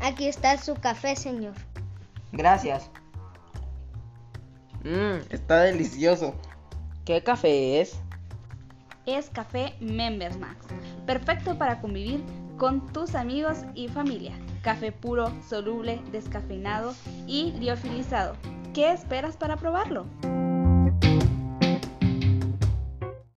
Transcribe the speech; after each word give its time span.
Aquí 0.00 0.28
está 0.28 0.56
su 0.58 0.74
café, 0.74 1.16
señor. 1.16 1.54
Gracias. 2.32 2.90
Mmm, 4.84 5.18
está 5.30 5.62
delicioso. 5.62 6.34
¿Qué 7.04 7.22
café 7.22 7.80
es? 7.80 7.98
Es 9.06 9.30
café 9.30 9.74
Members 9.80 10.38
Max. 10.38 10.66
Perfecto 11.06 11.56
para 11.56 11.80
convivir 11.80 12.22
con 12.58 12.86
tus 12.92 13.14
amigos 13.14 13.58
y 13.74 13.88
familia. 13.88 14.32
Café 14.62 14.92
puro, 14.92 15.32
soluble, 15.48 16.00
descafeinado 16.12 16.94
y 17.26 17.52
liofilizado. 17.52 18.36
¿Qué 18.74 18.92
esperas 18.92 19.36
para 19.36 19.56
probarlo? 19.56 20.06